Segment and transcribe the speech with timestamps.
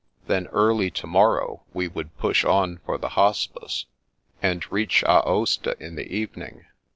[0.25, 3.85] Then early to morrow we would push on for the Hospice,
[4.41, 6.65] and reach Aosta in the evening."